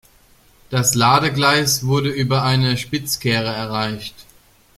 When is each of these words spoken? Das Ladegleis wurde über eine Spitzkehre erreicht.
Das 0.71 0.95
Ladegleis 0.95 1.85
wurde 1.85 2.09
über 2.09 2.41
eine 2.41 2.75
Spitzkehre 2.75 3.53
erreicht. 3.53 4.15